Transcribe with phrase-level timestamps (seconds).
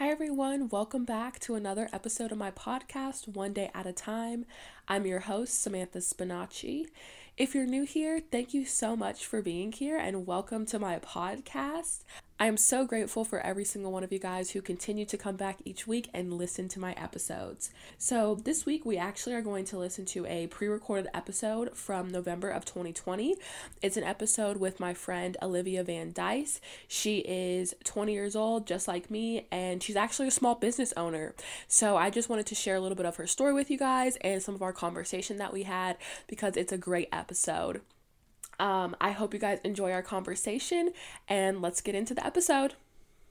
[0.00, 0.70] Hi, everyone.
[0.70, 4.46] Welcome back to another episode of my podcast, One Day at a Time.
[4.88, 6.86] I'm your host, Samantha Spinacci.
[7.36, 11.00] If you're new here, thank you so much for being here and welcome to my
[11.00, 12.04] podcast.
[12.42, 15.36] I am so grateful for every single one of you guys who continue to come
[15.36, 17.70] back each week and listen to my episodes.
[17.98, 22.08] So, this week we actually are going to listen to a pre recorded episode from
[22.08, 23.36] November of 2020.
[23.82, 26.62] It's an episode with my friend Olivia Van Dice.
[26.88, 31.34] She is 20 years old, just like me, and she's actually a small business owner.
[31.68, 34.16] So, I just wanted to share a little bit of her story with you guys
[34.22, 37.82] and some of our conversation that we had because it's a great episode.
[38.60, 40.92] Um, I hope you guys enjoy our conversation
[41.28, 42.74] and let's get into the episode.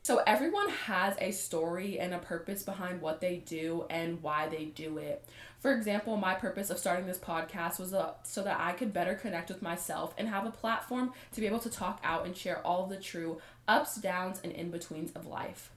[0.01, 4.65] So, everyone has a story and a purpose behind what they do and why they
[4.65, 5.23] do it.
[5.59, 7.93] For example, my purpose of starting this podcast was
[8.23, 11.59] so that I could better connect with myself and have a platform to be able
[11.59, 15.69] to talk out and share all the true ups, downs, and in betweens of life.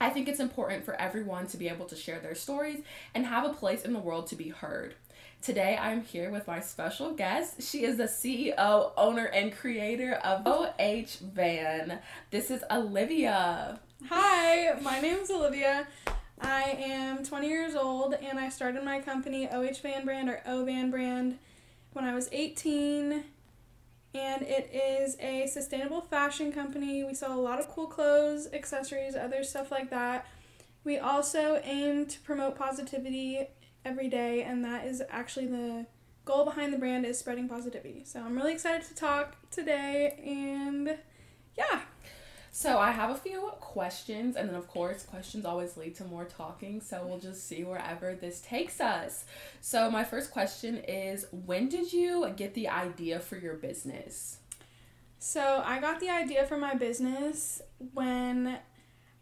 [0.00, 2.82] I think it's important for everyone to be able to share their stories
[3.14, 4.94] and have a place in the world to be heard.
[5.42, 7.62] Today I'm here with my special guest.
[7.62, 11.98] She is the CEO, owner, and creator of OH Van.
[12.30, 13.78] This is Olivia.
[14.08, 15.86] Hi, my name is Olivia.
[16.40, 20.64] I am 20 years old and I started my company OH Van Brand or O
[20.64, 21.38] Van Brand
[21.92, 23.24] when I was 18
[24.14, 27.04] and it is a sustainable fashion company.
[27.04, 30.26] We sell a lot of cool clothes, accessories, other stuff like that.
[30.84, 33.48] We also aim to promote positivity
[33.84, 35.86] every day, and that is actually the
[36.24, 38.02] goal behind the brand is spreading positivity.
[38.04, 40.98] So I'm really excited to talk today, and
[41.56, 41.80] yeah.
[42.50, 46.24] So I have a few questions, and then of course, questions always lead to more
[46.24, 46.80] talking.
[46.80, 49.24] So we'll just see wherever this takes us.
[49.60, 54.38] So my first question is, when did you get the idea for your business?
[55.18, 57.60] So I got the idea for my business
[57.92, 58.58] when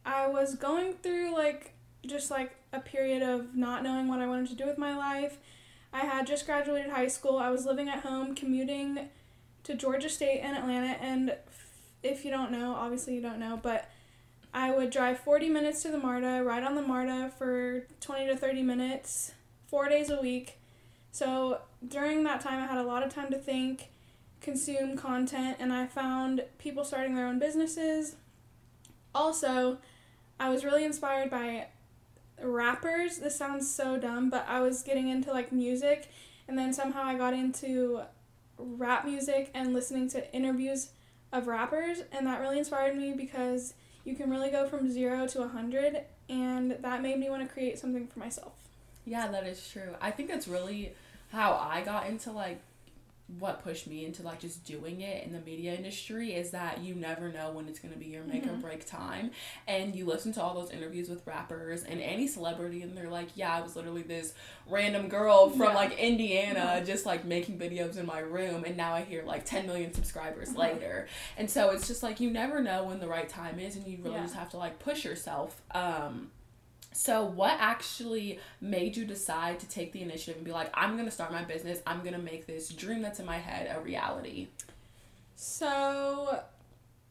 [0.04, 1.72] I was going through like
[2.04, 5.38] just like a period of not knowing what I wanted to do with my life.
[5.92, 7.38] I had just graduated high school.
[7.38, 9.08] I was living at home, commuting
[9.64, 10.96] to Georgia State and Atlanta.
[11.00, 11.36] And
[12.02, 13.90] if you don't know, obviously you don't know, but
[14.54, 18.36] I would drive 40 minutes to the MARTA, ride on the MARTA for 20 to
[18.36, 19.32] 30 minutes,
[19.66, 20.58] four days a week.
[21.10, 23.88] So during that time, I had a lot of time to think,
[24.40, 28.16] consume content, and I found people starting their own businesses.
[29.14, 29.78] Also,
[30.40, 31.68] I was really inspired by
[32.42, 33.18] rappers.
[33.18, 36.10] This sounds so dumb, but I was getting into like music
[36.48, 38.02] and then somehow I got into
[38.58, 40.90] rap music and listening to interviews
[41.32, 45.38] of rappers and that really inspired me because you can really go from 0 to
[45.38, 48.52] a 100 and that made me want to create something for myself.
[49.04, 49.94] Yeah, that is true.
[50.00, 50.92] I think that's really
[51.30, 52.60] how I got into like
[53.38, 56.94] what pushed me into like just doing it in the media industry is that you
[56.94, 58.54] never know when it's going to be your make mm-hmm.
[58.54, 59.30] or break time
[59.66, 63.28] and you listen to all those interviews with rappers and any celebrity and they're like
[63.34, 64.34] yeah i was literally this
[64.68, 65.74] random girl from yeah.
[65.74, 66.84] like indiana mm-hmm.
[66.84, 70.50] just like making videos in my room and now i hear like 10 million subscribers
[70.50, 70.60] mm-hmm.
[70.60, 71.06] later
[71.36, 73.98] and so it's just like you never know when the right time is and you
[74.02, 74.22] really yeah.
[74.22, 76.30] just have to like push yourself um
[76.92, 81.06] so, what actually made you decide to take the initiative and be like, I'm going
[81.06, 83.80] to start my business, I'm going to make this dream that's in my head a
[83.80, 84.48] reality?
[85.34, 86.42] So,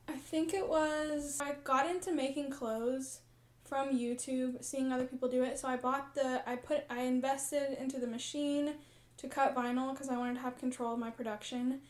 [0.07, 3.19] I think it was I got into making clothes
[3.63, 5.57] from YouTube, seeing other people do it.
[5.57, 8.75] So, I bought the I put I invested into the machine
[9.17, 11.81] to cut vinyl because I wanted to have control of my production.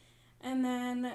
[0.42, 1.12] And then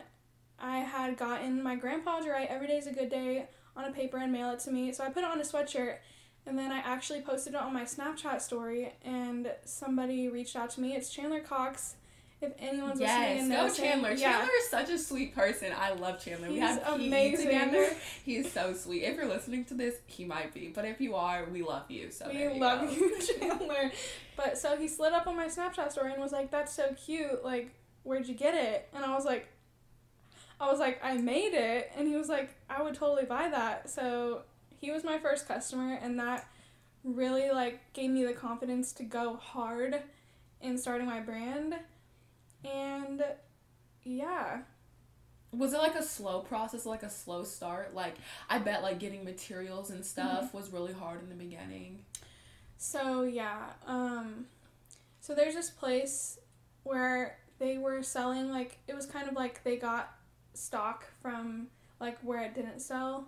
[0.59, 3.93] I had gotten my grandpa to write every day is a good day on a
[3.93, 4.93] paper and mail it to me.
[4.93, 5.97] So, I put it on a sweatshirt
[6.47, 10.81] and then I actually posted it on my Snapchat story, and somebody reached out to
[10.81, 10.95] me.
[10.95, 11.97] It's Chandler Cox.
[12.41, 14.11] If anyone's yes, listening, yes, go Chandler.
[14.13, 14.33] Yeah.
[14.33, 15.73] Chandler is such a sweet person.
[15.77, 16.49] I love Chandler.
[16.49, 17.91] He's we have amazing together.
[18.25, 19.05] He's so sweet.
[19.05, 22.11] If you're listening to this, he might be, but if you are, we love you.
[22.11, 22.95] So we you love go.
[22.95, 23.91] you, Chandler.
[24.37, 27.43] but so he slid up on my Snapchat story and was like, "That's so cute.
[27.43, 27.71] Like,
[28.03, 29.49] where'd you get it?" And I was like,
[30.61, 33.91] I was like, I made it, and he was like, I would totally buy that.
[33.91, 34.43] So
[34.87, 36.47] he was my first customer and that
[37.03, 40.01] really like gave me the confidence to go hard
[40.61, 41.75] in starting my brand.
[42.65, 43.25] And
[44.05, 44.61] yeah.
[45.51, 47.97] Was it like a slow process like a slow start?
[47.97, 48.15] Like
[48.49, 50.57] i bet like getting materials and stuff mm-hmm.
[50.57, 52.05] was really hard in the beginning.
[52.79, 54.47] So yeah um
[55.21, 56.39] so there's this place
[56.85, 60.15] where they were selling like it was kind of like they got
[60.55, 61.67] stock from
[61.99, 63.27] like where it didn't sell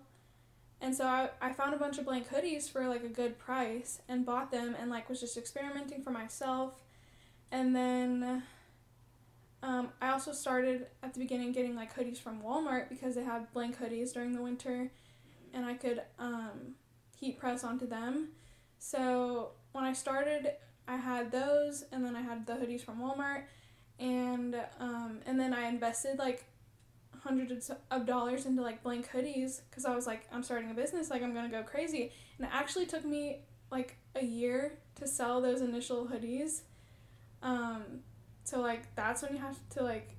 [0.80, 4.00] and so I, I found a bunch of blank hoodies for like a good price
[4.08, 6.80] and bought them and like was just experimenting for myself.
[7.50, 8.42] And then
[9.62, 13.52] um, I also started at the beginning getting like hoodies from Walmart because they had
[13.52, 14.90] blank hoodies during the winter
[15.52, 16.74] and I could um,
[17.18, 18.28] heat press onto them.
[18.78, 20.52] So when I started,
[20.86, 23.42] I had those, and then I had the hoodies from Walmart,
[23.98, 26.44] and um, and then I invested like
[27.22, 31.10] hundreds of dollars into like blank hoodies because I was like, I'm starting a business,
[31.10, 35.40] like I'm gonna go crazy, and it actually took me like a year to sell
[35.40, 36.62] those initial hoodies.
[37.42, 38.00] Um,
[38.44, 40.10] so like that's when you have to like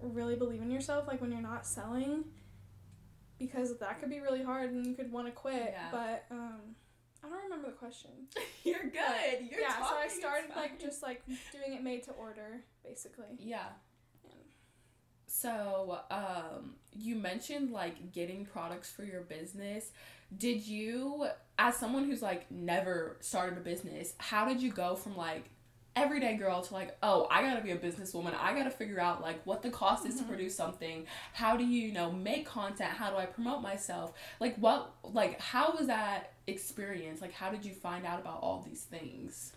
[0.00, 2.24] really believe in yourself, like when you're not selling,
[3.38, 5.74] because that could be really hard and you could want to quit.
[5.74, 5.88] Yeah.
[5.90, 6.60] But um,
[7.24, 8.10] I don't remember the question.
[8.64, 9.50] You're good.
[9.50, 13.26] You're yeah, so I started like just like doing it made to order, basically.
[13.38, 13.68] Yeah.
[15.32, 19.90] So, um, you mentioned like getting products for your business.
[20.36, 21.28] Did you,
[21.58, 25.50] as someone who's like never started a business, how did you go from like
[25.96, 28.34] everyday girl to like, oh, I gotta be a businesswoman.
[28.38, 31.06] I gotta figure out like what the cost is to produce something.
[31.32, 32.90] How do you, you know, make content?
[32.90, 34.12] How do I promote myself?
[34.40, 37.20] Like, what, like, how was that experience?
[37.20, 39.52] Like, how did you find out about all these things?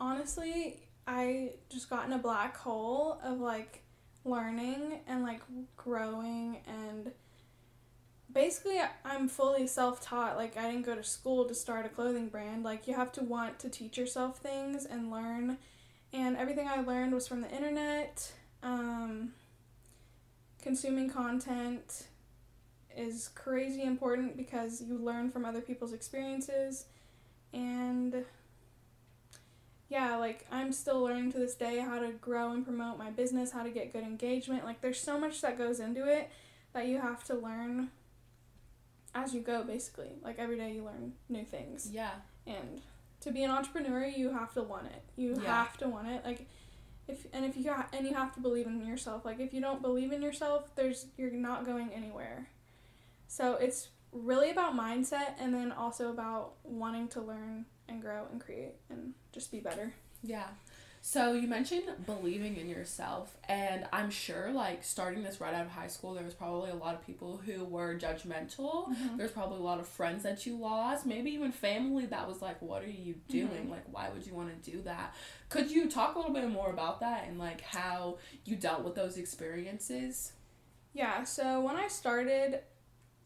[0.00, 3.82] honestly, I just got in a black hole of like
[4.24, 5.40] learning and like
[5.76, 7.12] growing and
[8.32, 10.36] basically I'm fully self-taught.
[10.36, 12.64] Like I didn't go to school to start a clothing brand.
[12.64, 15.58] Like you have to want to teach yourself things and learn.
[16.12, 18.32] And everything I learned was from the internet.
[18.62, 19.32] Um,
[20.62, 22.06] consuming content
[22.96, 26.86] is crazy important because you learn from other people's experiences
[27.52, 28.24] and
[29.90, 33.50] yeah, like I'm still learning to this day how to grow and promote my business,
[33.50, 34.64] how to get good engagement.
[34.64, 36.30] Like there's so much that goes into it
[36.72, 37.90] that you have to learn
[39.14, 40.10] as you go basically.
[40.22, 41.90] Like every day you learn new things.
[41.92, 42.12] Yeah.
[42.46, 42.80] And
[43.22, 45.02] to be an entrepreneur, you have to want it.
[45.16, 45.64] You Yeah.
[45.64, 46.24] have to want it.
[46.24, 46.46] Like
[47.08, 49.24] if and if you ha- and you have to believe in yourself.
[49.24, 52.48] Like if you don't believe in yourself, there's you're not going anywhere.
[53.26, 58.40] So it's really about mindset and then also about wanting to learn and grow and
[58.40, 59.92] create and just be better.
[60.22, 60.48] Yeah.
[61.02, 65.70] So you mentioned believing in yourself, and I'm sure, like, starting this right out of
[65.70, 68.90] high school, there was probably a lot of people who were judgmental.
[68.90, 69.16] Mm-hmm.
[69.16, 72.60] There's probably a lot of friends that you lost, maybe even family that was like,
[72.60, 73.32] What are you mm-hmm.
[73.32, 73.70] doing?
[73.70, 75.14] Like, why would you want to do that?
[75.48, 78.94] Could you talk a little bit more about that and, like, how you dealt with
[78.94, 80.32] those experiences?
[80.92, 82.60] Yeah, so when I started,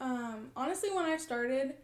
[0.01, 1.75] um, honestly, when I started,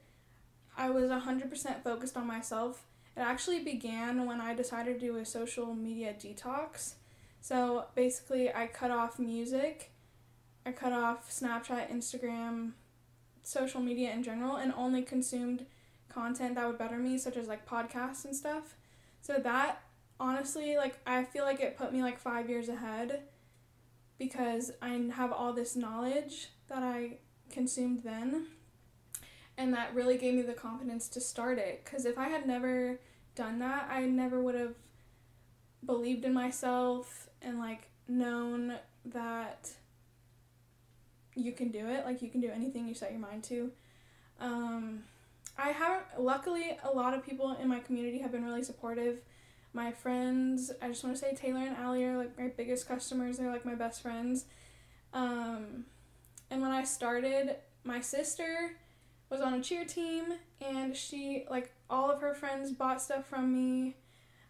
[0.77, 2.85] I was 100% focused on myself.
[3.17, 6.95] It actually began when I decided to do a social media detox.
[7.41, 9.93] So basically, I cut off music,
[10.65, 12.73] I cut off Snapchat, Instagram,
[13.43, 15.67] social media in general, and only consumed
[16.09, 18.75] content that would better me, such as like podcasts and stuff.
[19.23, 19.83] So that
[20.19, 23.23] honestly, like, I feel like it put me like five years ahead
[24.19, 27.19] because I have all this knowledge that I
[27.51, 28.47] consumed then.
[29.57, 31.85] And that really gave me the confidence to start it.
[31.85, 32.99] Because if I had never
[33.35, 34.75] done that, I never would have
[35.85, 38.75] believed in myself and like known
[39.05, 39.71] that
[41.35, 42.05] you can do it.
[42.05, 43.71] Like you can do anything you set your mind to.
[44.41, 45.03] Um,
[45.59, 49.19] I haven't, luckily, a lot of people in my community have been really supportive.
[49.73, 53.39] My friends, I just want to say Taylor and Allie are like my biggest customers.
[53.39, 54.47] They're like my best friends.
[55.13, 55.85] Um,
[56.51, 58.77] and when I started, my sister
[59.29, 60.25] was on a cheer team
[60.61, 63.97] and she, like, all of her friends bought stuff from me.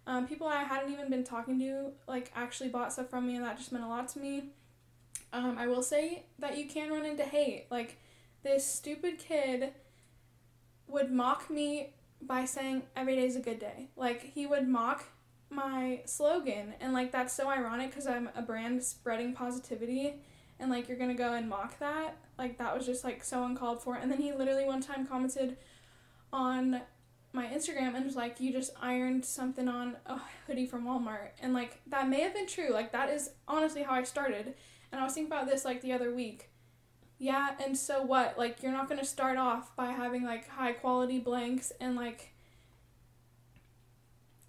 [0.07, 3.45] Um, people I hadn't even been talking to, like, actually bought stuff from me, and
[3.45, 4.45] that just meant a lot to me.
[5.33, 7.66] Um, I will say that you can run into hate.
[7.71, 7.99] Like,
[8.42, 9.73] this stupid kid
[10.88, 13.88] would mock me by saying every day's a good day.
[13.97, 15.04] Like he would mock
[15.49, 20.23] my slogan and like that's so ironic cuz I'm a brand spreading positivity
[20.61, 22.17] and like you're to go and mock that.
[22.38, 23.97] Like that was just like so uncalled for.
[23.97, 25.57] And then he literally one time commented
[26.33, 26.83] on
[27.33, 31.55] my Instagram and was like you just ironed something on a hoodie from Walmart and
[31.55, 32.71] like that may have been true.
[32.71, 34.55] Like that is honestly how I started.
[34.93, 36.50] And I was thinking about this like the other week.
[37.19, 38.38] Yeah, and so what?
[38.38, 42.33] Like you're not to start off by having like high quality blanks and like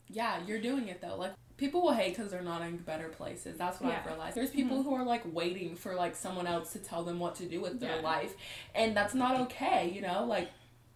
[0.08, 1.18] Yeah, you're doing it though.
[1.18, 3.58] Like people will hate because they're not in better places.
[3.58, 4.36] That's what I've realized.
[4.36, 7.46] There's people who are like waiting for like someone else to tell them what to
[7.46, 8.02] do with their Yeah.
[8.02, 8.34] life,
[8.76, 9.90] and that's not okay.
[9.96, 10.50] You know, like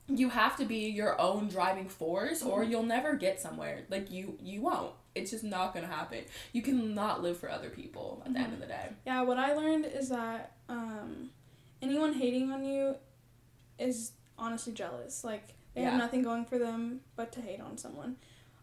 [0.08, 3.84] you have to be your own driving force, or you'll never get somewhere.
[3.90, 4.92] Like you, you won't.
[5.14, 6.26] It's just not gonna happen.
[6.52, 8.90] You cannot live for other people at the end of the day.
[9.06, 11.30] Yeah, what I learned is that um,
[11.82, 12.96] anyone hating on you
[13.80, 15.24] is honestly jealous.
[15.24, 15.92] Like they Yeah.
[15.92, 18.18] have nothing going for them but to hate on someone.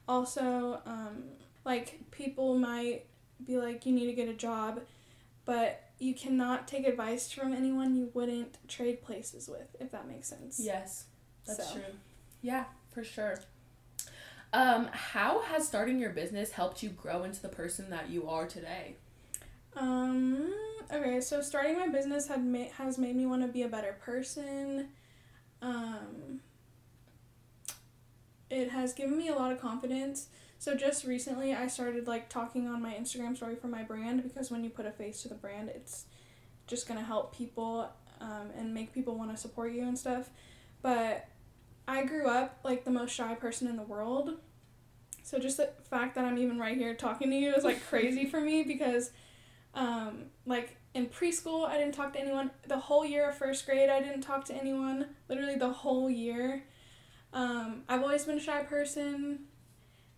[0.09, 1.25] Also, um,
[1.65, 3.07] like people might
[3.45, 4.81] be like, you need to get a job,
[5.45, 10.29] but you cannot take advice from anyone you wouldn't trade places with, if that makes
[10.29, 10.61] sense.
[10.63, 11.05] Yes,
[11.47, 11.75] that's So.
[11.75, 11.83] true.
[12.41, 13.39] Yeah, for sure.
[14.53, 18.47] Um, how has starting your business helped you grow into the person that you are
[18.47, 18.97] today?
[19.77, 20.53] Um.
[20.93, 23.97] Okay, so starting my business had ma- has made me want to be a better
[24.05, 24.89] person.
[25.63, 26.41] Um.
[28.51, 30.27] It has given me a lot of confidence.
[30.63, 34.49] So just recently, I started like talking on my Instagram story for my brand because
[34.49, 36.05] when you put a face to the brand, it's
[36.69, 37.91] just gonna help people
[38.21, 40.31] um, and make people want to support you and stuff.
[40.81, 41.27] But
[41.89, 44.37] I grew up like the most shy person in the world.
[45.25, 48.25] So just the fact that I'm even right here talking to you is like crazy
[48.25, 49.11] for me because
[49.75, 52.53] um, like in preschool I didn't talk to anyone.
[52.69, 55.07] The whole year of first grade I didn't talk to anyone.
[55.29, 56.63] Literally the whole year.
[57.33, 59.47] Um, I've always been a shy person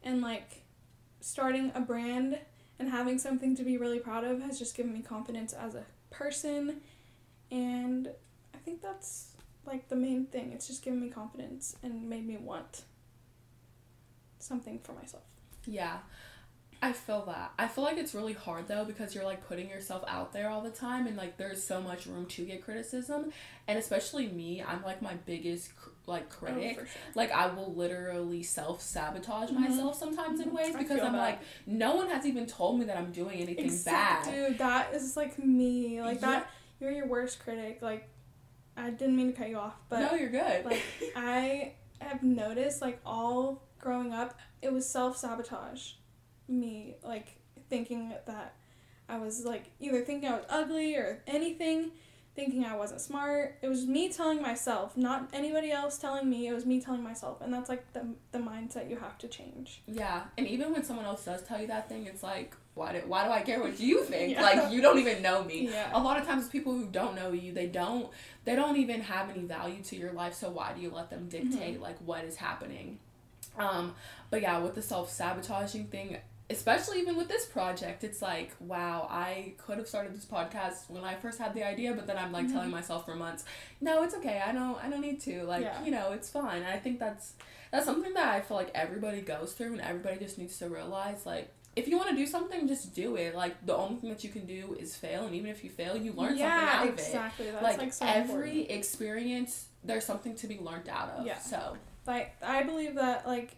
[0.04, 0.62] and like
[1.20, 2.38] starting a brand
[2.78, 5.84] and having something to be really proud of has just given me confidence as a
[6.10, 6.80] person
[7.50, 8.08] and
[8.54, 9.34] I think that's
[9.66, 10.52] like the main thing.
[10.52, 12.82] It's just given me confidence and made me want
[14.38, 15.22] something for myself.
[15.66, 15.98] Yeah.
[16.82, 17.52] I feel that.
[17.58, 20.60] I feel like it's really hard though because you're like putting yourself out there all
[20.60, 23.32] the time and like there's so much room to get criticism
[23.66, 26.72] and especially me, I'm like my biggest cr- like critic.
[26.80, 26.88] Oh, sure.
[27.14, 29.60] Like I will literally self-sabotage Mhm.
[29.60, 33.10] myself sometimes in ways because I'm like no one has even told me that I'm
[33.12, 34.34] doing anything Exact- bad.
[34.48, 36.02] Dude, that is like me.
[36.02, 36.26] Like Yeah.
[36.30, 37.78] that you're your worst critic.
[37.80, 38.08] Like
[38.76, 40.64] I didn't mean to cut you off, but no, you're good.
[40.64, 40.82] like
[41.16, 45.92] I have noticed like all growing up it was self sabotage.
[46.48, 47.36] Me like
[47.70, 48.54] thinking that
[49.08, 51.92] I was like either thinking I was ugly or anything,
[52.34, 53.56] thinking I wasn't smart.
[53.62, 56.48] It was me telling myself, not anybody else telling me.
[56.48, 59.82] It was me telling myself, and that's like the the mindset you have to change.
[59.86, 63.02] Yeah, and even when someone else does tell you that thing, it's like, why do
[63.06, 64.32] why do I care what you think?
[64.32, 64.42] Yeah.
[64.42, 65.68] Like you don't even know me.
[65.68, 65.90] Yeah.
[65.92, 68.10] A lot of times, people who don't know you, they don't
[68.44, 70.34] they don't even have any value to your life.
[70.34, 72.98] So why do you let them dictate like what is happening?
[73.56, 73.94] Um,
[74.30, 76.16] but yeah, with the self sabotaging thing,
[76.50, 81.02] especially even with this project, it's like, wow, I could have started this podcast when
[81.02, 82.72] I first had the idea, but then I'm like telling mm-hmm.
[82.72, 83.44] myself for months,
[83.80, 84.42] no, it's okay.
[84.46, 85.44] I don't I don't need to.
[85.44, 85.82] Like, Yeah.
[85.84, 86.58] you know, it's fine.
[86.62, 87.34] And I think that's
[87.70, 91.26] that's something that I feel like everybody goes through and everybody just needs to realize
[91.26, 93.34] like if you want to do something, just do it.
[93.34, 95.96] Like the only thing that you can do is fail, and even if you fail,
[95.96, 97.50] you learn yeah, something out of it exactly.
[97.50, 98.70] That's like, like, so every important.
[98.70, 101.38] experience there's something to be learned out of Yeah.
[101.38, 103.56] so like I believe that like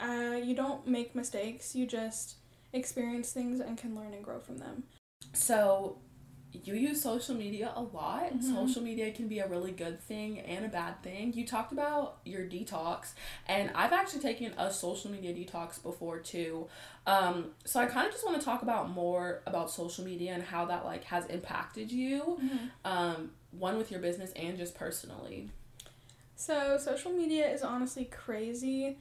[0.00, 1.74] uh, you don't make mistakes.
[1.74, 2.36] You just
[2.72, 4.84] experience things and can learn and grow from them.
[5.32, 5.98] so
[6.52, 8.42] you use social media a lot Mhm.
[8.42, 12.18] social media can be a really good thing and a bad thing you talked about
[12.24, 13.14] your detox
[13.48, 16.68] and i've actually taken a social media detox before too
[17.06, 20.44] um, so i kind of just want to talk about more about social media and
[20.44, 22.38] how that like has impacted you
[22.84, 25.50] um, one with your business and just personally
[26.36, 28.98] So social media is honestly crazy.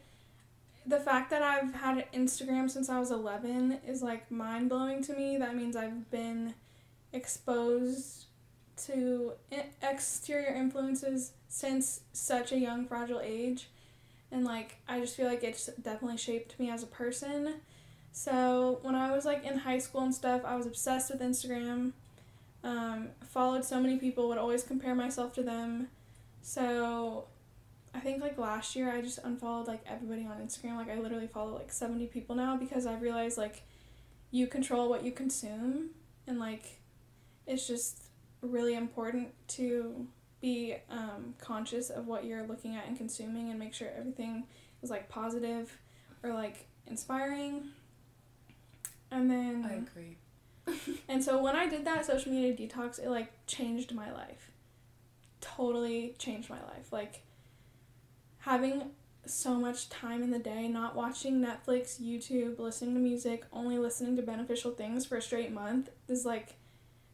[0.86, 5.14] The fact that I've had Instagram since I was 11 is like mind blowing to
[5.14, 5.38] me.
[5.38, 6.56] That means I've been
[7.14, 8.26] exposed
[8.86, 9.34] to
[9.82, 13.70] exterior influences since such a young, fragile age.
[14.32, 17.62] And like, I just feel like it's definitely shaped me as a person.
[18.12, 21.94] So when I was like in high school and stuff, I was obsessed with Instagram.
[22.64, 25.88] Um, followed so many people, would always compare myself to them.
[26.42, 27.26] So
[27.94, 30.78] I think like last year I just unfollowed like everybody on Instagram.
[30.78, 33.64] Like I literally follow like 70 people now because I realized like
[34.32, 35.92] you control what you consume
[36.28, 36.80] and like
[37.46, 38.06] it's just
[38.42, 40.08] really important to
[40.42, 44.46] be um, conscious of what you're looking at and consuming and make sure everything
[44.82, 45.78] is like positive
[46.24, 47.70] or like inspiring.
[49.12, 50.18] And then i agree
[51.10, 54.52] and so when I did that social media detox, it like changed my life.
[55.42, 56.92] Totally changed my life.
[56.92, 57.24] Like
[58.44, 58.84] having
[59.26, 64.16] so much time in the day, not watching Netflix, YouTube, listening to music, only listening
[64.18, 66.56] to beneficial things for a straight month is like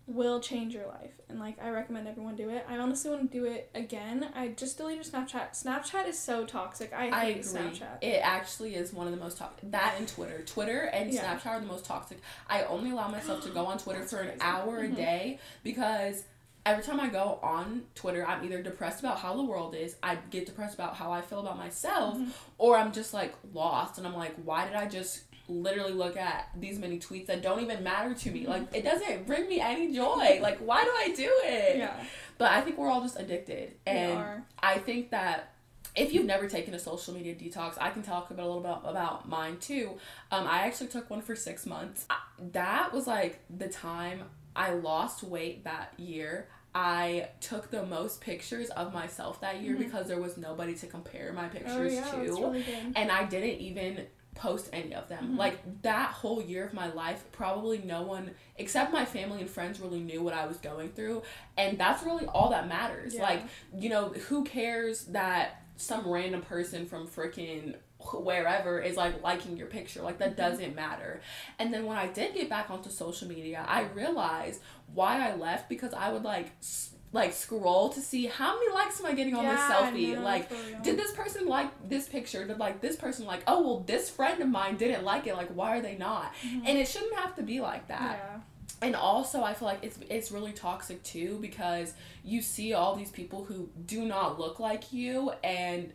[0.08, 1.12] will change your life.
[1.30, 2.66] And like I recommend everyone do it.
[2.68, 4.28] I honestly want to do it again.
[4.36, 5.52] I just deleted Snapchat.
[5.52, 6.92] Snapchat is so toxic.
[6.94, 7.42] I hate I agree.
[7.44, 8.02] Snapchat.
[8.02, 9.70] It actually is one of the most toxic.
[9.70, 10.42] That and Twitter.
[10.48, 11.36] Twitter and Yeah.
[11.38, 12.20] Snapchat are the most toxic.
[12.50, 14.42] I only allow myself to go on Twitter for an crazy.
[14.42, 14.94] hour Mhm.
[14.94, 16.24] a day because
[16.72, 20.16] every time I go on Twitter, I'm either depressed about how the world is, I
[20.30, 22.30] get depressed about how I feel about myself, Mhm.
[22.58, 26.50] or I'm just like lost and I'm like, why did I just literally look at
[26.56, 28.46] these many tweets that don't even matter to me?
[28.46, 30.40] Like, it doesn't bring me any joy.
[30.42, 31.78] like, why do I do it?
[31.78, 32.04] Yeah.
[32.38, 33.76] But I think we're all just addicted.
[33.86, 34.44] And.
[34.62, 35.54] I think that
[35.96, 38.78] if you've never taken a social media detox, I can talk about a little bit
[38.90, 39.98] about mine too.
[40.32, 42.06] Um, I actually took one for six months.
[42.10, 42.18] I-
[42.52, 44.24] That was like the time
[44.56, 46.48] I lost weight that year.
[46.76, 49.80] I took the most pictures of myself that year Mhm.
[49.80, 52.18] because there was nobody to compare my Oh pictures yeah, to.
[52.18, 52.64] really
[52.96, 55.34] and I didn't even post any of them.
[55.34, 55.38] Mhm.
[55.38, 59.80] Like that whole year of my life, probably no one except my family and friends
[59.80, 61.24] really knew what I was going through,
[61.58, 63.16] and that's really all that matters.
[63.16, 63.24] Yeah.
[63.24, 63.42] Like,
[63.76, 69.68] you know, who cares that some random person from freaking wherever is like liking your
[69.68, 70.02] picture.
[70.02, 70.38] Like that Mhm.
[70.38, 71.22] doesn't matter.
[71.58, 74.62] And then when i did get back onto social media i realized
[74.94, 79.00] why i left because i would like s- like scroll to see how many likes
[79.00, 80.16] am i getting on this Yeah, I selfie?
[80.16, 80.50] know, like
[80.84, 82.46] did this person like this picture?
[82.48, 85.36] Did like this person like oh well this friend of mine didn't like it.
[85.36, 86.34] Like why are they not?
[86.44, 86.64] Mhm.
[86.68, 88.18] and it shouldn't have to be like that.
[88.20, 88.40] Yeah.
[88.82, 93.10] and also i feel like it's it's really toxic too because you see all these
[93.12, 95.92] people who do not look like you and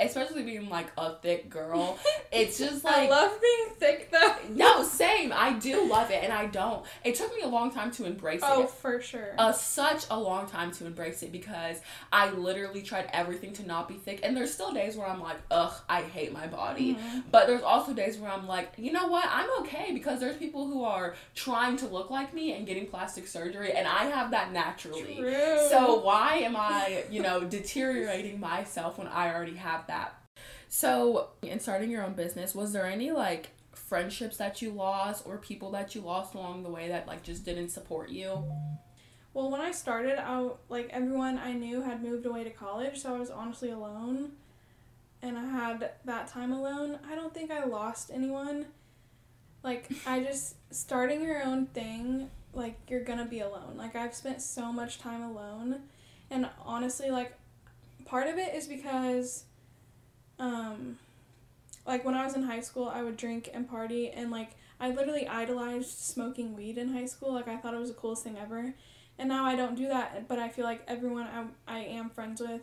[0.00, 1.98] especially being like a thick girl
[2.32, 4.34] it's just like I love being thick though.
[4.50, 7.90] no same i do love it and i don't it took me a long time
[7.92, 9.34] to embrace Oh, it Oh, for sure.
[9.38, 11.76] uh, such a long time to embrace it because
[12.12, 15.36] I literally tried everything to not be thick, and there's still days where I'm like,
[15.50, 16.94] ugh, I hate my body.
[16.94, 17.24] Mhm.
[17.30, 20.66] But there's also days where I'm like, you know what, I'm okay because there's people
[20.66, 24.52] who are trying to look like me and getting plastic surgery, and I have that
[24.52, 25.16] naturally.
[25.18, 25.66] True.
[25.70, 30.14] So why am I, you know, deteriorating myself when I already have that?
[30.68, 35.38] So, in starting your own business, was there any like friendships that you lost or
[35.38, 38.44] people that you lost along the way that like just didn't support you?
[39.32, 43.14] Well, when I started, I like everyone I knew had moved away to college, so
[43.14, 44.32] I was honestly alone.
[45.22, 46.98] And I had that time alone.
[47.08, 48.66] I don't think I lost anyone.
[49.62, 53.76] Like I just starting your own thing, like you're going to be alone.
[53.76, 55.80] Like I've spent so much time alone.
[56.30, 57.32] And honestly, like
[58.04, 59.44] part of it is because
[60.38, 60.98] um
[61.86, 64.90] like when I was in high school, I would drink and party and like I
[64.90, 67.32] literally idolized smoking weed in high school.
[67.32, 68.74] Like I thought it was the coolest thing ever
[69.18, 72.40] and now I don't do that, but I feel like everyone I, I am friends
[72.40, 72.62] with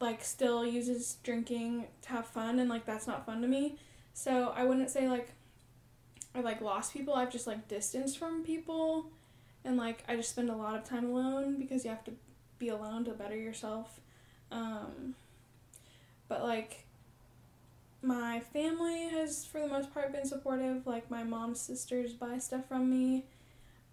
[0.00, 3.76] like still uses drinking to have fun and like that's not fun to me.
[4.14, 5.30] So I wouldn't say like
[6.34, 9.10] I like lost people, I've just like distanced from people
[9.64, 12.12] and like I just spend a lot of time alone because you have to
[12.58, 14.00] be alone to better yourself.
[14.50, 15.14] Um
[16.28, 16.84] but like
[18.02, 20.86] my family has for the most part been supportive.
[20.86, 23.24] Like my mom's sisters buy stuff from me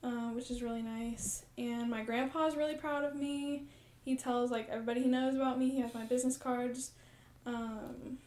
[0.05, 1.43] uh, which is really nice.
[1.57, 3.63] And my grandpa's really proud of me.
[4.03, 5.69] He tells like everybody he knows about me.
[5.69, 6.91] He has my business cards.
[7.45, 8.19] Um,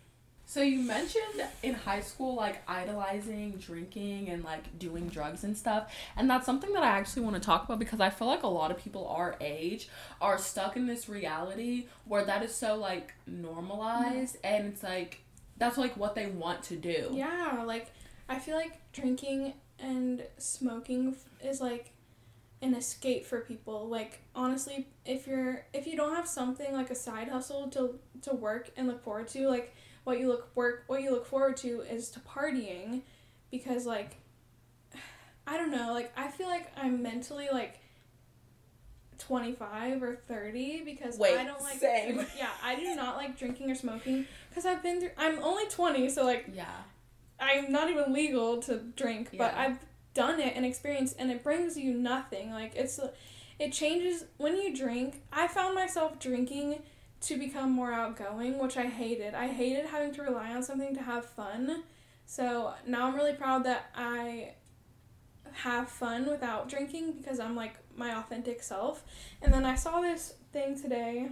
[0.49, 5.93] So you mentioned in high school like idolizing drinking and like doing drugs and stuff.
[6.17, 8.49] And that's something that I actually want to talk about because I feel like a
[8.49, 9.91] lot of people our age
[10.23, 15.21] are stuck in this reality where that is so like normalized and it's like
[15.59, 17.11] that's like what they want to do.
[17.13, 17.93] yeah, like
[18.27, 21.91] I feel like drinking and smoking is like
[22.63, 23.87] an escape for people.
[23.87, 28.33] Like honestly, if you're if you don't have something like a side hustle to to
[28.33, 29.75] work and look forward to, like
[30.09, 33.03] what you look work what you look forward to is to partying
[33.51, 34.17] because like
[35.47, 37.79] I don't know, like I feel like I'm mentally like
[39.19, 42.25] 25 or 30 because Wait, I don't like same.
[42.39, 46.09] yeah, I do not like drinking or smoking cuz I've been through I'm only 20,
[46.09, 46.65] so like Yeah.
[47.39, 49.61] I'm not even legal to drink, but Yeah.
[49.61, 49.79] I've
[50.15, 52.51] done it and experienced and it brings you nothing.
[52.51, 52.99] Like it's
[53.59, 55.21] it changes when you drink.
[55.31, 56.83] I found myself drinking
[57.21, 59.35] to become more outgoing, which I hated.
[59.35, 61.83] I hated having to rely on something to have fun.
[62.27, 64.53] So now I'm really proud that I
[65.53, 69.03] have fun without drinking because I'm like my authentic self.
[69.43, 71.29] And then I saw this thing today.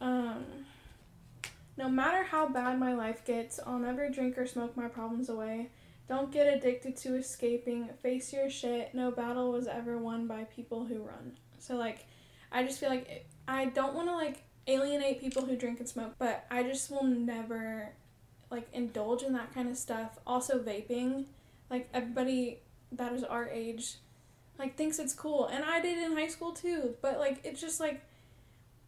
[0.00, 0.44] Um,
[1.76, 5.70] no matter how bad my life gets, I'll never drink or smoke my problems away.
[6.08, 7.88] Don't get addicted to escaping.
[8.02, 8.94] Face your shit.
[8.94, 11.36] No battle was ever won by people who run.
[11.58, 12.06] So like,
[12.50, 15.88] I just feel like it, I don't want to like alienate people who drink and
[15.88, 17.88] smoke, but I just will never
[18.50, 20.18] like indulge in that kind of stuff.
[20.26, 21.24] Also vaping,
[21.70, 22.60] like everybody
[22.92, 23.96] that is our age
[24.58, 27.80] like thinks it's cool and I did in high school too, but like it's just
[27.80, 28.02] like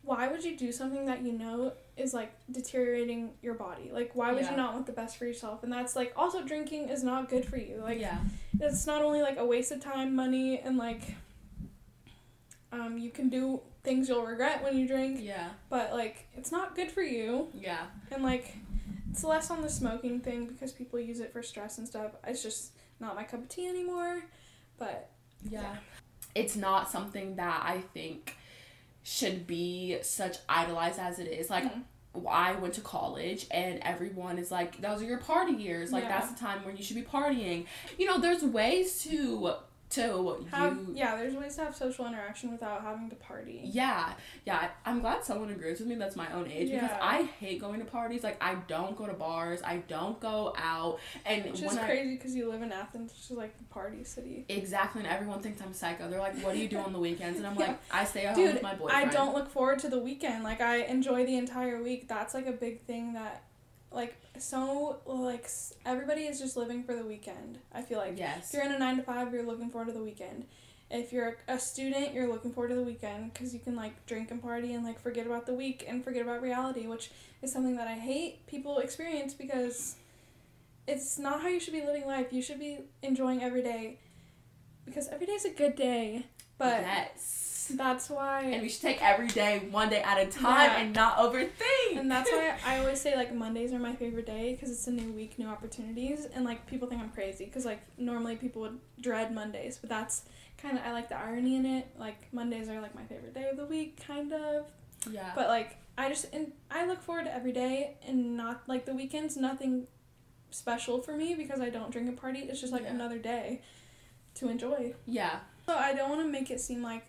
[0.03, 3.91] why would you do something that you know is like deteriorating your body?
[3.93, 4.51] Like why would Yeah.
[4.53, 5.63] you not want the best for yourself?
[5.63, 7.81] And that's like also drinking is not good for you.
[7.83, 8.19] Like yeah.
[8.59, 11.15] it's not only like a waste of time, money and like
[12.73, 15.49] um you can do things you'll regret when you drink, Yeah.
[15.69, 17.49] but like it's not good for you.
[17.55, 17.87] Yeah.
[18.11, 18.55] And like
[19.11, 22.13] it's less on the smoking thing because people use it for stress and stuff.
[22.27, 24.23] It's just not my cup of tea anymore.
[24.79, 25.11] But
[25.49, 25.77] Yeah.
[26.35, 28.37] It's not something that I think
[29.03, 31.49] should be such idolized as it is.
[31.51, 31.83] Like Mhm.
[32.29, 35.91] I went to college and everyone is like, those are your party years.
[35.93, 36.19] Like Yeah.
[36.21, 37.67] that's the time when you should be partying.
[37.99, 39.55] You know, there's ways to
[39.91, 43.61] to Have, you yeah, there's ways to have social interaction without having to party.
[43.65, 44.13] Yeah,
[44.47, 44.69] yeah.
[44.87, 47.85] I'm glad someone agrees with me that's my own age because I hate going to
[47.87, 48.23] parties.
[48.23, 49.61] Like I don't go to bars.
[49.65, 50.99] I don't go out.
[51.27, 54.05] And Which when is crazy because you live in Athens, which is like the party
[54.05, 54.45] city.
[54.49, 56.09] exactly, and everyone thinks I'm psycho.
[56.09, 57.67] They're like, "What do you do on the weekends?" And I'm Yeah.
[57.69, 60.45] like, "I stay at home with my boyfriend." I don't look forward to the weekend.
[60.45, 62.07] Like I enjoy the entire week.
[62.09, 63.43] That's like a big thing that,
[63.93, 65.49] like, so like
[65.85, 67.59] everybody is just living for the weekend.
[67.73, 68.49] I feel like Yes.
[68.49, 70.47] if you're in a nine to five, you're looking forward to the weekend.
[70.91, 74.31] If you're a student, you're looking forward to the weekend because you can like drink
[74.31, 77.11] and party and like forget about the week and forget about reality, which
[77.43, 79.97] is something that I hate people experience because
[80.89, 82.33] it's not how you should be living life.
[82.33, 83.99] You should be enjoying every day
[84.85, 86.27] because every day is a good day.
[86.59, 87.60] But yes.
[87.77, 90.79] That's why And we should take every day one day at a time Yeah.
[90.81, 91.97] and not overthink.
[91.97, 94.93] And that's why I always say like Mondays are my favorite day because it's a
[94.93, 98.79] new week, new opportunities, and like people think I'm crazy because like normally people would
[99.01, 100.23] dread Mondays, but that's
[100.59, 101.89] kind of I like the irony in it.
[101.99, 104.67] Like Mondays are like my favorite day of the week, kind of.
[105.11, 105.33] yeah.
[105.35, 108.95] But like I just and I look forward to every day and not like the
[108.95, 109.37] weekends.
[109.37, 109.87] Nothing
[110.51, 112.41] special for me because I don't drink and party.
[112.41, 112.95] It's just like Yeah.
[112.95, 113.63] another day
[114.37, 114.95] to enjoy.
[115.07, 115.41] yeah.
[115.67, 117.05] So I don't want to make it seem like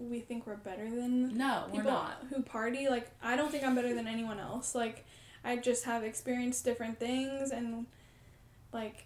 [0.00, 2.24] we think we're better than No, we're people not.
[2.30, 5.04] who party like i don't think i'm better than anyone else like
[5.44, 7.86] i just have experienced different things and
[8.72, 9.04] like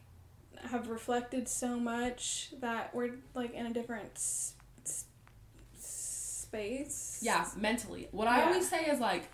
[0.71, 4.55] have reflected so much that we're like in a different s-
[4.85, 5.05] s-
[5.79, 8.09] space Yeah, mentally.
[8.13, 9.25] What I always say is like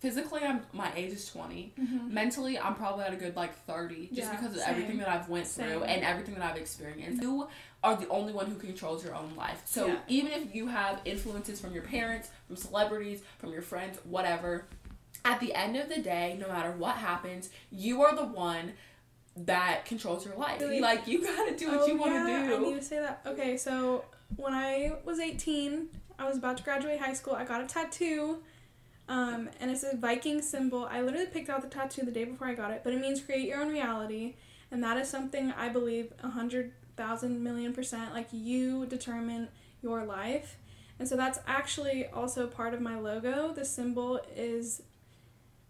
[0.00, 1.72] physically I'm my age is 20.
[1.78, 2.10] Mhm.
[2.10, 4.70] Mentally I'm probably at a good like 30 just Yeah, because of same.
[4.70, 5.82] everything that I've went through Same.
[5.84, 7.22] and everything that I've experienced.
[7.22, 7.48] You
[7.84, 9.60] are the only one who controls your own life.
[9.66, 9.98] So Yeah.
[10.08, 14.64] even if you have influences from your parents, from celebrities, from your friends, whatever,
[15.24, 18.72] at the end of the day, no matter what happens, you are the one
[19.36, 20.60] that controls your life.
[20.60, 20.80] Really?
[20.80, 22.54] Like you gotta do what Oh, you want to yeah, do.
[22.56, 23.20] I need to say that.
[23.26, 24.04] Okay, so
[24.36, 27.34] when I was 18, I was about to graduate high school.
[27.34, 28.38] I got a tattoo,
[29.08, 30.86] um, and it's a Viking symbol.
[30.90, 33.20] I literally picked out the tattoo the day before I got it, but it means
[33.20, 34.36] create your own reality,
[34.70, 38.12] and that is something I believe a hundred thousand million percent.
[38.12, 39.48] Like you determine
[39.82, 40.56] your life,
[40.98, 43.52] and so that's actually also part of my logo.
[43.52, 44.82] The symbol is.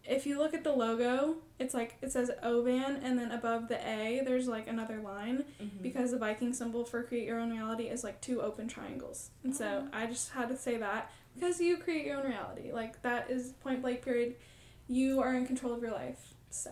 [0.06, 3.78] If you look at the logo, it's like it says Ovan, and then above the
[3.88, 5.80] A, there's like another line Mhm.
[5.80, 9.30] because the Viking symbol for create your own reality is like two open triangles.
[9.44, 12.70] And so I just had to say that because you create your own reality.
[12.70, 14.36] Like that is point blank period.
[14.88, 16.34] You are in control of your life.
[16.50, 16.70] So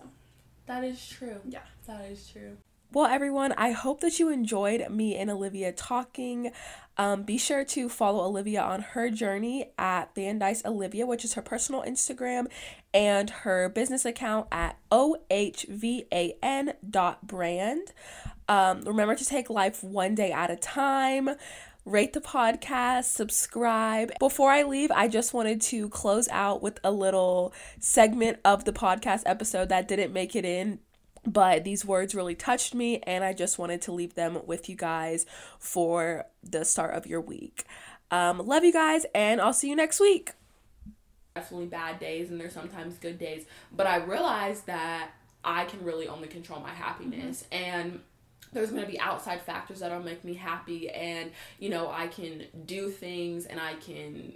[0.67, 1.41] that is true.
[1.49, 1.63] Yeah.
[1.87, 2.59] That is true.
[2.95, 6.53] Well, everyone, I hope that you enjoyed me and Olivia talking.
[6.99, 11.33] Um, be sure to follow Olivia on her journey at Van Dice Olivia, which is
[11.33, 12.49] her personal Instagram,
[12.93, 17.95] and her business account at ohvan dot brand.
[18.47, 21.31] Um, remember to take life one day at a time.
[21.87, 24.13] Rate the podcast, subscribe.
[24.19, 28.73] Before I leave, I just wanted to close out with a little segment of the
[28.75, 30.79] podcast episode that didn't make it in
[31.25, 34.77] but these words really touched me and i just wanted to leave them with you
[34.77, 35.27] guys
[35.59, 37.65] for the start of your week.
[38.11, 40.33] Um, love you guys and i'll see you next week.
[41.35, 45.11] Definitely bad days and there's sometimes good days but i realized that
[45.45, 48.01] i can really only control my happiness and
[48.53, 52.45] there's going to be outside factors that'll make me happy and you know i can
[52.67, 54.35] do things and i can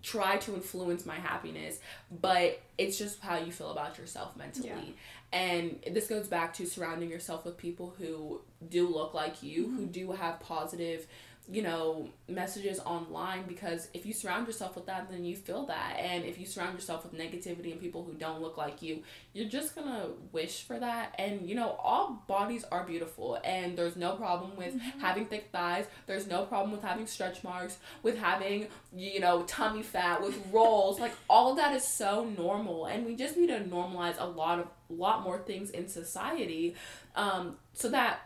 [0.00, 1.78] try to influence my happiness
[2.20, 4.68] but it's just how you feel about yourself mentally.
[4.68, 4.92] Yeah.
[5.32, 9.82] And this goes back to surrounding yourself with people who do look like you who
[9.82, 9.90] mm-hmm.
[9.90, 11.06] do have positive
[11.50, 15.96] you know messages online because if you surround yourself with that then you feel that.
[15.98, 19.02] And if you surround yourself with negativity and people who don't look like you
[19.32, 21.14] you're just gonna wish for that.
[21.18, 25.86] And you know all bodies are beautiful and there's no problem with having thick thighs.
[26.06, 31.00] There's no problem with having stretch marks with having you know tummy fat with rolls.
[31.00, 34.60] Like all of that is so normal and we just need to normalize a lot
[34.60, 36.74] of a lot more things in society
[37.16, 38.20] um, so that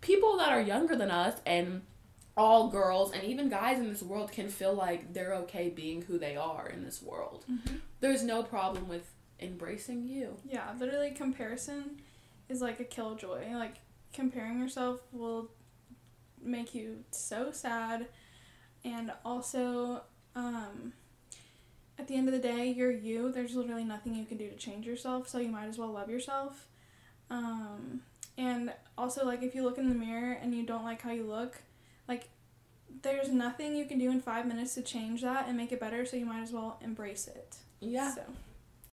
[0.00, 1.82] people that are younger than us and
[2.36, 6.18] all girls and even guys in this world can feel like they're okay being who
[6.18, 7.44] they are in this world.
[8.00, 10.36] There's no problem with embracing you.
[10.48, 12.00] yeah, literally comparison
[12.48, 13.52] is like a killjoy.
[13.52, 13.76] Like
[14.12, 15.50] comparing yourself will
[16.42, 18.06] make you so sad
[18.84, 20.02] and also
[20.34, 20.92] um
[21.98, 24.56] at the end of the day you're you there's literally nothing you can do to
[24.56, 26.66] change yourself so you might as well love yourself
[27.28, 28.00] um
[28.38, 31.24] and also like if you look in the mirror and you don't like how you
[31.24, 31.58] look
[33.02, 36.04] there's nothing you can do in five minutes to change that and make it better
[36.04, 38.14] so you might as well embrace it Yeah.
[38.14, 38.22] so